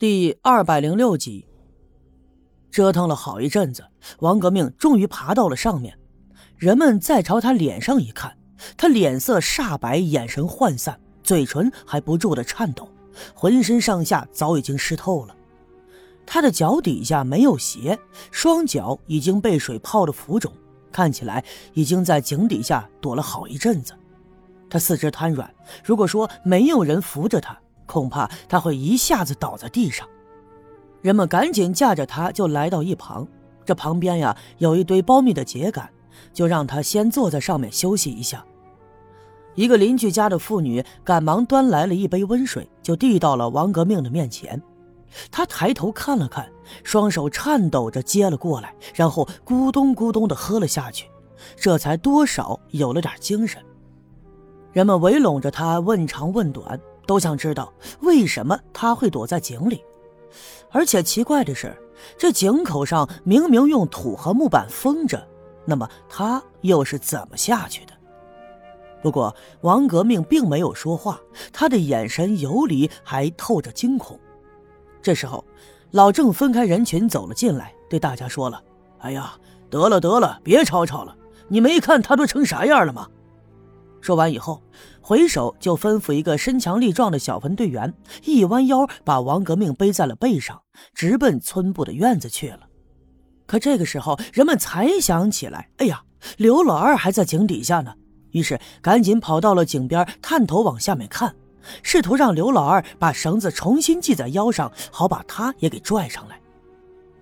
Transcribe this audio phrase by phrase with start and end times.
[0.00, 1.46] 第二百零六集，
[2.70, 3.84] 折腾了好一阵子，
[4.20, 5.94] 王革命终于爬到了上面。
[6.56, 8.34] 人们再朝他脸上一看，
[8.78, 12.88] 他脸色煞白，眼神涣散，嘴唇还不住的颤抖，
[13.34, 15.36] 浑身上下早已经湿透了。
[16.24, 17.98] 他的脚底下没有鞋，
[18.30, 20.50] 双脚已经被水泡得浮肿，
[20.90, 21.44] 看起来
[21.74, 23.92] 已经在井底下躲了好一阵子。
[24.70, 25.54] 他四肢瘫软，
[25.84, 27.54] 如果说没有人扶着他。
[27.90, 30.06] 恐怕他会一下子倒在地上，
[31.02, 33.26] 人们赶紧架着他就来到一旁。
[33.64, 35.88] 这旁边呀有一堆苞米的秸秆，
[36.32, 38.44] 就让他先坐在上面休息一下。
[39.56, 44.60] 一个邻居家的妇女赶忙端来了一杯温水，就递到了王革命的面前。
[45.30, 46.48] 他抬头看了看，
[46.84, 51.08] 双手颤抖着接了过来，然后咕咚咕咚地喝了下去，
[51.56, 53.60] 这才多少有了点精神。
[54.72, 56.80] 人们围拢着他问长问短。
[57.10, 59.82] 都想知道为什么他会躲在井里，
[60.70, 61.76] 而且奇怪的是，
[62.16, 65.26] 这井口上明明用土和木板封着，
[65.64, 67.92] 那么他又是怎么下去的？
[69.02, 71.20] 不过王革命并没有说话，
[71.52, 74.16] 他的眼神游离，还透着惊恐。
[75.02, 75.44] 这时候，
[75.90, 78.62] 老郑分开人群走了进来，对大家说了
[79.02, 79.32] ：“哎呀，
[79.68, 81.16] 得了得了，别吵吵了，
[81.48, 83.08] 你没看他都成啥样了吗？”
[84.00, 84.62] 说完以后，
[85.00, 87.92] 回首就吩咐一个身强力壮的小分队员，
[88.24, 90.62] 一弯腰把王革命背在了背上，
[90.94, 92.60] 直奔村部的院子去了。
[93.46, 96.02] 可这个时候，人们才想起来，哎呀，
[96.38, 97.92] 刘老二还在井底下呢。
[98.30, 101.34] 于是赶紧跑到了井边，探头往下面看，
[101.82, 106.40] 试图让刘老二把绳子重新系在腰上，好把他也给拽上来。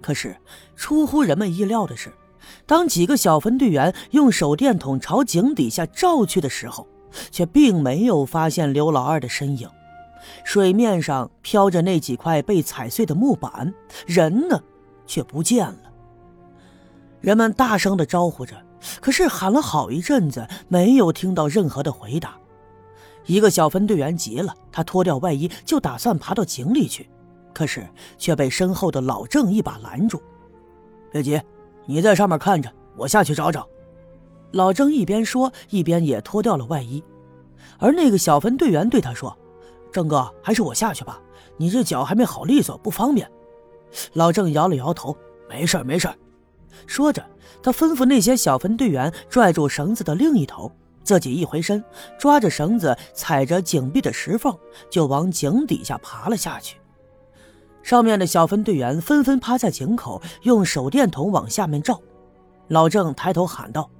[0.00, 0.36] 可是
[0.74, 2.12] 出乎人们意料的是。
[2.66, 6.86] 当几个小分队员用手电筒朝井底下照去的时候，
[7.30, 9.68] 却并没有发现刘老二的身影。
[10.42, 13.72] 水面上飘着那几块被踩碎的木板，
[14.06, 14.60] 人呢，
[15.06, 15.78] 却不见了。
[17.20, 18.56] 人们大声的招呼着，
[19.00, 22.36] 可是喊了好一阵子，没有听到任何的回答。
[23.26, 27.08] 一个小分队员急了，他脱掉外衣就打算爬到井里去，
[27.52, 27.86] 可是
[28.18, 30.22] 却被身后的老郑一把拦住
[31.12, 31.40] ：“别急。”
[31.86, 33.68] 你在上面看着，我下去找找。
[34.52, 37.02] 老郑一边说，一边也脱掉了外衣。
[37.78, 39.36] 而那个小分队员对他说
[39.90, 41.20] ：“郑哥，还是我下去吧，
[41.56, 43.28] 你这脚还没好利索，不方便。”
[44.14, 45.16] 老郑摇了摇头
[45.48, 46.08] ：“没事没事
[46.86, 47.24] 说着，
[47.62, 50.70] 他吩咐那些小分队员拽住绳子的另一头，
[51.02, 51.82] 自己一回身，
[52.18, 54.56] 抓着绳子，踩着井壁的石缝，
[54.90, 56.76] 就往井底下爬了下去。
[57.84, 62.00] 上面的小分队员纷纷趴在井口，用手电筒往下面照。
[62.68, 63.90] 老郑抬头喊道：“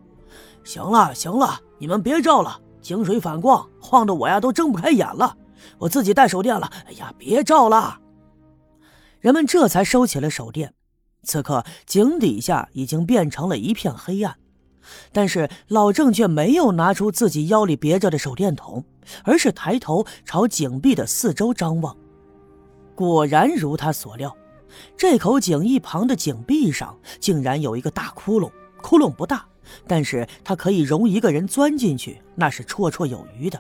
[0.64, 5.36] 行了，行了，你们别照了，井水反光，晃得我呀都睁不开眼了。
[5.76, 6.72] 我自己带手电了。
[6.86, 8.00] 哎呀，别照了！”
[9.20, 10.72] 人们这才收起了手电。
[11.22, 14.36] 此刻井底下已经变成了一片黑暗，
[15.12, 18.82] 但是老郑却没有拿出自己腰里别着的手电筒，
[19.24, 21.94] 而是抬头朝井壁的四周张望。
[22.94, 24.36] 果然如他所料，
[24.96, 28.50] 这口井一旁的井壁上竟然有一个大窟窿。
[28.82, 29.46] 窟窿不大，
[29.86, 33.58] 但是它可以容一个人钻进去，那是绰绰有余的。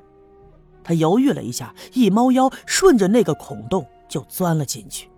[0.82, 5.08] 他犹豫了一下，一猫腰，顺着那个孔洞就钻了进去。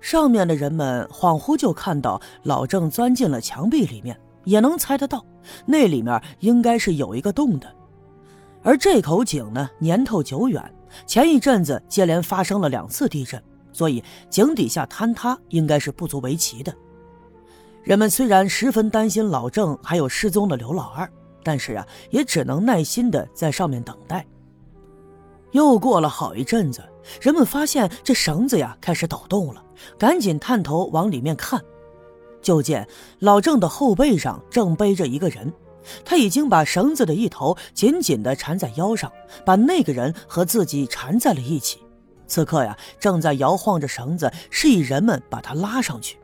[0.00, 5.24] 上面的人们恍惚就看到老郑钻进了墙壁里面，也能猜得到
[5.66, 7.74] 那里面应该是有一个洞的。
[8.62, 10.62] 而这口井呢，年头久远。
[11.06, 13.42] 前一阵子接连发生了两次地震，
[13.72, 16.74] 所以井底下坍塌应该是不足为奇的。
[17.82, 21.10] 人们虽然十分担心老郑还有失踪的刘老二，
[21.42, 24.26] 但是啊，也只能耐心的在上面等待。
[25.52, 26.82] 又过了好一阵子，
[27.20, 29.64] 人们发现这绳子呀开始抖动了，
[29.98, 31.60] 赶紧探头往里面看，
[32.42, 32.86] 就见
[33.18, 35.52] 老郑的后背上正背着一个人。
[36.04, 39.10] 他已经把绳子的一头紧紧地缠在腰上，
[39.44, 41.80] 把那个人和自己缠在了一起。
[42.26, 46.16] 此刻呀，正在摇晃着绳子，示意人们把他拉上去。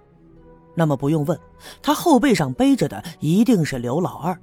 [0.74, 1.38] 那么不用问，
[1.82, 4.38] 他后背上背着的一定是刘老二。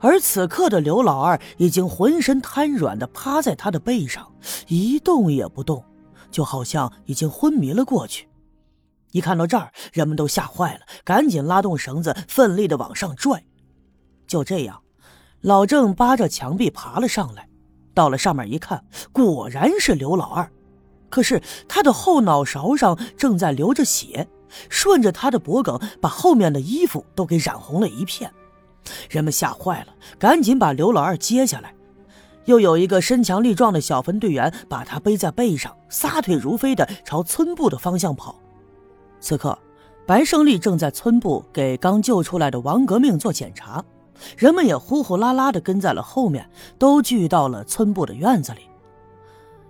[0.00, 4.32] 而此刻的刘老二已经浑身瘫软地趴在他的背上，
[4.66, 5.84] 一动也不动，
[6.30, 8.28] 就好像已经昏迷了过去。
[9.12, 13.44] 一看到这儿，人们都吓坏了，赶紧拉动绳子，奋力地往上拽。
[14.28, 14.82] 就这样，
[15.40, 17.48] 老郑扒着墙壁爬了上来，
[17.94, 20.48] 到了上面一看，果然是刘老二。
[21.08, 24.28] 可是他的后脑勺上正在流着血，
[24.68, 28.30] 顺着他的脖颈，把后面的衣服都给染红了一片。
[29.08, 31.74] 人们吓坏了，赶紧把刘老二接下来。
[32.44, 38.38] 又有一个身强力壮的小分队员把他背在背上，撒腿如飞的朝村部的方向跑。
[39.20, 39.58] 此刻，
[40.06, 43.84] 白胜利正在村部给刚救出来的王革命做检查，
[44.36, 46.48] 人们也呼呼啦啦的跟在了后面，
[46.78, 48.60] 都聚到了村部的院子里。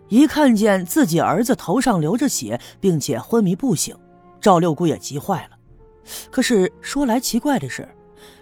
[0.09, 3.95] 一看见自己儿子头上流着血，并且昏迷不醒，
[4.41, 5.57] 赵六姑也急坏了。
[6.31, 7.87] 可是说来奇怪的是，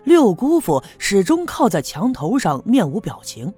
[0.04, 3.52] 六姑父始终靠在墙头上，面无表情。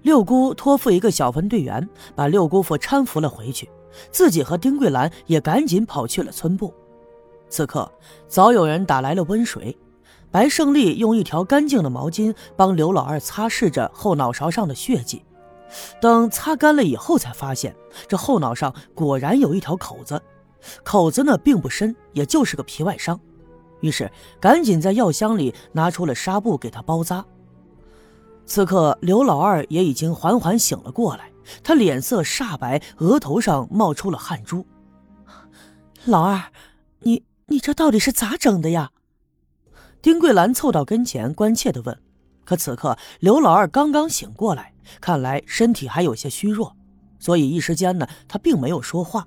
[0.00, 3.68] 六姑托付一个小分队员，把六姑父搀扶了回去，
[4.10, 6.72] 自己和丁桂兰也赶紧跑去了村部。
[7.50, 7.90] 此刻
[8.26, 9.76] 早有人打来了温水，
[10.34, 15.24] 白胜利用一条干净的毛巾帮刘老二擦拭着后脑勺上的血迹。
[16.00, 17.72] 等擦干了以后，才发现
[18.08, 20.20] 这后脑上果然有一条口子，
[20.82, 23.20] 口子呢并不深，也就是个皮外伤。
[23.78, 24.10] 于是
[24.40, 27.24] 赶紧在药箱里拿出了纱布给他包扎。
[28.44, 31.30] 此刻，刘老二也已经缓缓醒了过来，
[31.62, 34.66] 他脸色煞白，额头上冒出了汗珠。
[36.06, 36.42] 老二，
[37.02, 38.90] 你你这到底是咋整的呀？
[40.04, 41.98] 丁桂兰凑到跟前，关切地问。
[42.44, 44.70] 可此刻，刘老二刚刚醒过来，
[45.00, 46.76] 看来身体还有些虚弱，
[47.18, 49.26] 所以一时间呢，他并没有说话。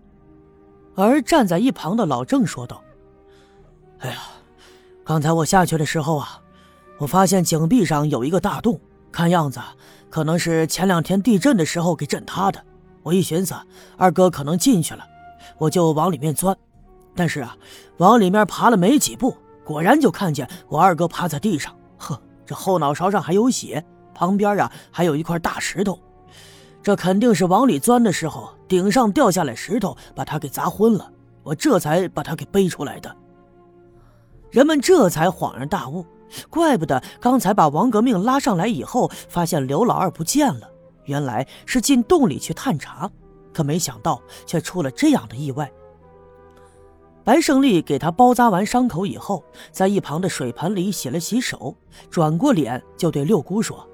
[0.93, 2.83] 而站在一旁的老郑说道
[3.97, 4.19] ：“哎呀，
[5.03, 6.39] 刚才我下去的时候啊，
[6.99, 8.79] 我发现井壁上有一个大洞。”
[9.11, 9.59] 看样子，
[10.11, 12.63] 可能是前两天地震的时候给震塌的。
[13.01, 13.55] 我一寻思，
[13.97, 15.03] 二哥可能进去了，
[15.57, 16.55] 我就往里面钻。
[17.15, 17.57] 但是啊，
[17.97, 19.35] 往里面爬了没几步，
[19.67, 21.75] 果然就看见我二哥趴在地上。
[21.97, 23.83] 呵，这后脑勺上还有血，
[24.13, 25.99] 旁边啊还有一块大石头。
[26.81, 31.11] 这肯定是往里钻的时候，顶上掉下来石头把他给砸昏了。
[31.43, 33.13] 我这才把他给背出来的。
[34.51, 36.05] 人们这才恍然大悟。
[36.49, 40.69] 怪不得刚才把王革命拉上来以后，发现刘老二不见了，
[41.03, 43.09] 原来是进洞里去探查，
[43.53, 45.69] 可没想到却出了这样的意外。
[47.27, 51.75] 白胜利给他包扎完伤口以后，在一旁的水盆里洗了洗手，
[52.09, 53.85] 转过脸就对六姑说：“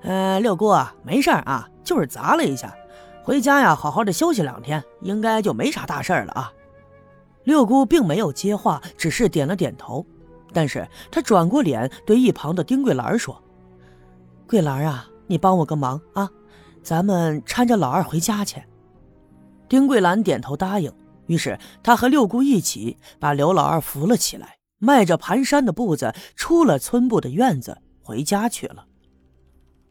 [0.00, 2.74] 呃，六姑啊，没事啊，就是砸了一下，
[3.22, 6.50] 回家呀，好好的休息两天，应该就没啥大事了啊。”
[7.44, 10.06] 六姑并没有接话，只是点了点头。
[10.50, 13.38] 但是他转过脸对一旁的丁桂兰说
[14.48, 16.30] ：“桂兰啊，你帮我个忙啊，
[16.82, 18.62] 咱们搀着老二回家去。”
[19.68, 20.90] 丁桂兰点头答应。
[21.30, 28.84] 于是他和六姑一起把刘老二扶了起来，迈着蹒跚的步子出了村部的院子，回家去了。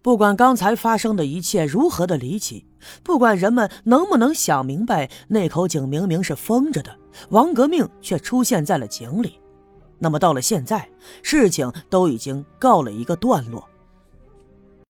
[0.01, 2.67] 不管刚才发生的一切如何的离奇，
[3.03, 6.93] 不管人们能不能想明白那口井明明是封着的，
[7.29, 9.39] 王革命却出现在了井里。
[9.97, 10.89] 那么到了现在，
[11.23, 13.68] 事情都已经告了一个段落。